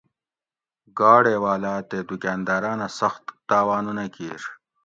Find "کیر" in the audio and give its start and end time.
4.15-4.41